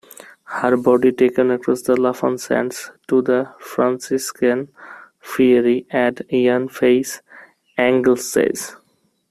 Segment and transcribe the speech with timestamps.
[0.45, 4.69] Her body taken across the Lafan Sands to the Franciscan
[5.19, 7.21] Friary at Llanfaes,
[7.77, 8.49] Anglesey.